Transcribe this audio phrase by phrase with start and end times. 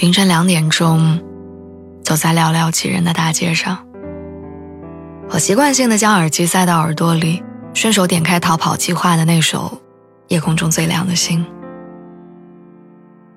[0.00, 1.20] 凌晨两点钟，
[2.02, 3.76] 走在寥寥几人的大街上，
[5.28, 7.42] 我习惯性的将耳机塞到耳朵里，
[7.74, 9.78] 顺手点开逃跑计划的那首
[10.28, 11.44] 《夜空中最亮的星》。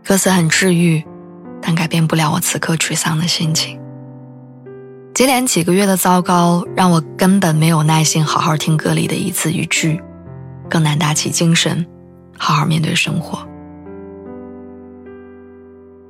[0.05, 1.03] 歌词很治愈，
[1.61, 3.77] 但改变不了我此刻沮丧的心情。
[5.13, 10.01] 接连几个月的糟糕，让我根本没有耐心好好听歌里的一字一句，
[10.69, 11.85] 更难打起精神，
[12.37, 13.45] 好好面对生活。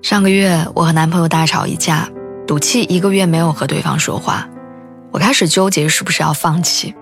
[0.04, 2.09] 上个月，我和男朋友大吵一架，
[2.46, 4.46] 赌气一个月没有和对方说话。
[5.14, 6.94] 我开始纠结是不是要放弃。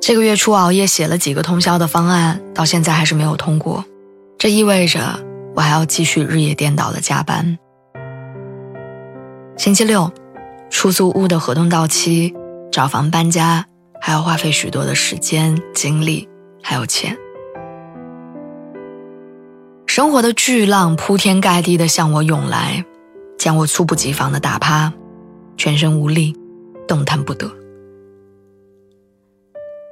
[0.00, 3.84] 这个月初熬夜写了几个通宵的方案，到现在还是没有通过。
[4.38, 5.18] 这意味着
[5.56, 7.58] 我还要继续日夜颠倒的加班。
[9.56, 10.08] 星期六，
[10.70, 12.32] 出租屋的合同到期，
[12.70, 13.66] 找房搬家
[14.00, 16.28] 还要花费许多的时间、精力
[16.62, 17.18] 还有钱。
[19.94, 22.82] 生活的巨浪铺天盖地的向我涌来，
[23.38, 24.90] 将我猝不及防的打趴，
[25.58, 26.34] 全身无力，
[26.88, 27.46] 动弹不得。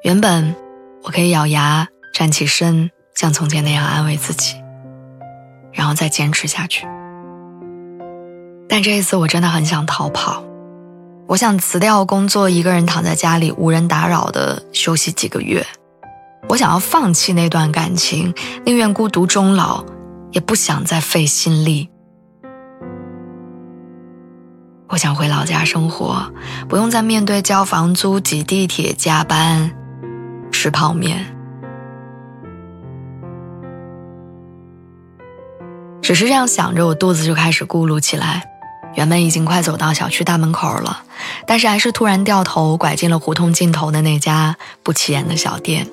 [0.02, 0.56] 原本
[1.02, 4.54] 我可以咬牙站起身，像从前那样安慰自己，
[5.70, 6.86] 然后再坚持下去。
[8.70, 10.42] 但这一次我真的很想逃跑，
[11.26, 15.66] 我想辞掉工作，一个人躺在家里无人打扰的休息几个月。
[16.50, 18.34] 我想要放弃那段感情，
[18.66, 19.84] 宁愿孤独终老，
[20.32, 21.88] 也不想再费心力。
[24.88, 26.32] 我想回老家生活，
[26.68, 29.70] 不用再面对交房租、挤地铁、加班、
[30.50, 31.24] 吃泡面。
[36.02, 38.42] 只是这样想着，我肚子就开始咕噜起来。
[38.96, 41.04] 原本已经快走到小区大门口了，
[41.46, 45.86] 但是还是突然掉头拐进了胡同尽头的那家不起眼的小店。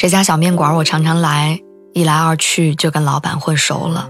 [0.00, 1.60] 这家小面馆我常常来，
[1.92, 4.08] 一来二去就跟老板混熟了。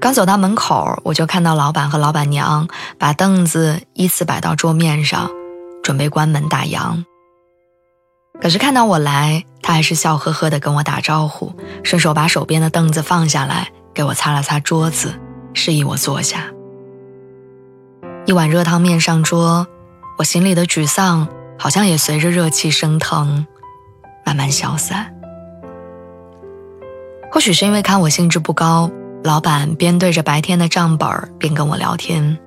[0.00, 5.28] 刚走到门口，我就看到老板和老板娘把凳子依次摆到桌面上，
[5.82, 7.04] 准备关门打烊。
[8.40, 15.12] 可是看到我来，他还是笑呵呵地跟我打招呼，顺手把手边的凳子放下来，给我擦了擦桌子，
[15.54, 16.44] 示意我坐下。
[18.26, 19.66] 一碗热汤面上桌，
[20.18, 21.26] 我心里的沮丧
[21.58, 23.44] 好像也随着热气升腾。
[24.30, 25.12] 慢慢消散。
[27.32, 28.88] 或许是因为看我兴致不高，
[29.24, 32.38] 老板边对着白天的账本边跟我聊天。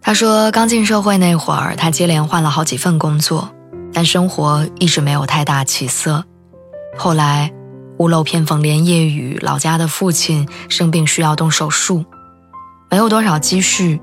[0.00, 3.50] 他说，刚进社会那会儿，他接连换了好几份工作，
[3.92, 6.24] 但生活一直没有太大起色。
[6.96, 7.52] 后来，
[7.98, 12.06] 屋漏偏逢连夜雨，老家的父亲生病需要动手术，
[12.90, 14.00] 没有多少积蓄，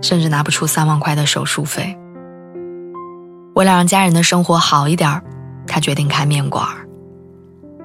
[0.00, 1.96] 甚至拿不出三万块的手术费。
[3.54, 5.22] 为了让家人的生活好一点
[5.72, 6.68] 他决定开面馆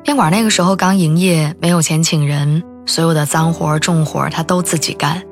[0.03, 5.23] 面馆那个时候刚营业，没有钱请人，所有的脏活重活他都自己干。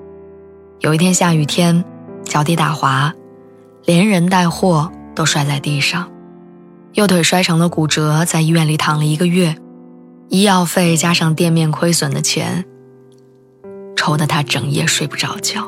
[0.79, 1.83] 有一天下雨天，
[2.23, 3.13] 脚底打滑，
[3.83, 6.09] 连人带货都摔在地上，
[6.93, 9.57] 右腿摔成了骨折，在医院里躺了一个月，
[10.29, 12.63] 医药费加上店面亏损的钱，
[13.97, 15.67] 愁得他整夜睡不着觉。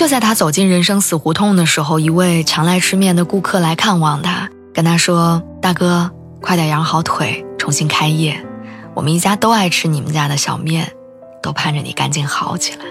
[0.00, 8.42] 就在他走进人生死胡同的时候，一位常来吃面的顾客来看望他，跟他说：“大哥，快点养好腿，重新开业。
[8.94, 10.90] 我们一家都爱吃你们家的小面，
[11.42, 12.84] 都盼着你赶紧好起来。”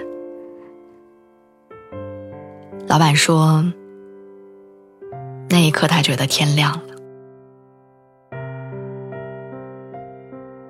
[2.85, 3.65] 老板说
[5.49, 6.81] ：“那一刻，他觉得天亮了。”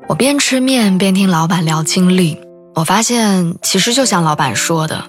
[0.08, 2.40] 我边吃面边听老板聊经历，
[2.76, 5.04] 我发现其实就像老板说的。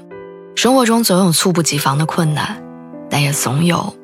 [0.60, 2.62] 生活中总有猝不及防的困难，
[3.08, 3.96] 但也总有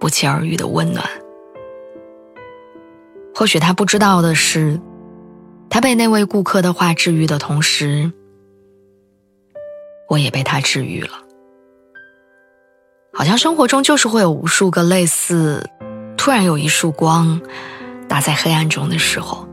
[0.00, 1.08] 不期而遇的温暖。
[3.32, 4.80] 或许他不知道的是，
[5.70, 8.10] 他被那位顾客的话治愈的同时，
[10.08, 11.10] 我也被他治愈了。
[13.12, 15.70] 好像生活中就是会有无数个类似，
[16.16, 17.40] 突然有一束光
[18.08, 19.46] 打在黑暗中的时候，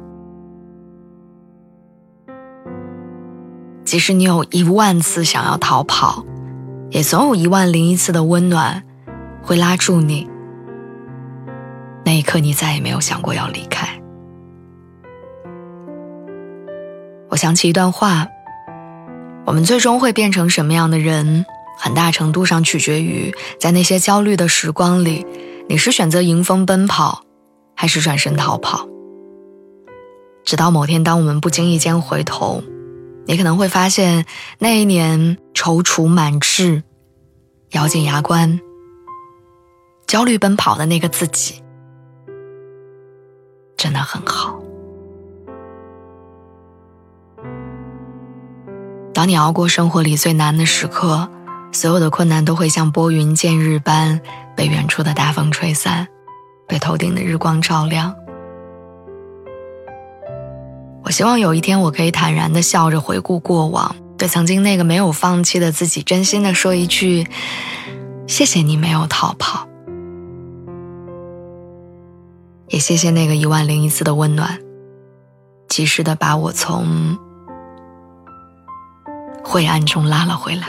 [3.85, 6.25] 即使你有一万次想要逃跑。
[6.91, 8.83] 也总有一万零一次的温暖，
[9.43, 10.27] 会拉住你，
[12.03, 13.87] 那一刻你再也没有想过要离开。
[17.29, 18.27] 我想起一段话：
[19.45, 21.45] 我们最终会变成什么样的人，
[21.77, 25.25] 很大程度上取决于在那些焦虑的时光里，
[25.67, 27.21] 你是选择迎风奔跑，
[27.75, 28.87] 还是转身逃跑。
[30.43, 32.63] 直到某天，当我们不经意间回头，
[33.29, 34.25] 你可能会发现，
[34.57, 36.81] 那一年踌躇满志、
[37.73, 38.59] 咬紧牙关、
[40.07, 41.61] 焦虑奔跑的那个自己，
[43.77, 44.59] 真的很好。
[49.13, 51.29] 当你熬过生活里最难的时刻，
[51.71, 54.19] 所有的困难都会像拨云见日般
[54.57, 56.07] 被远处的大风吹散，
[56.67, 58.15] 被头顶的日光照亮。
[61.09, 67.25] 我希望有一天，我可以坦然的笑着回顾过往，对曾经那个没有放弃的自己，真心的说一句：
[68.27, 69.67] 谢谢你没有逃跑，
[72.67, 74.59] 也谢谢那个一万零一次的温暖，
[75.67, 77.17] 及时的把我从
[79.43, 80.67] 灰暗中拉了回来。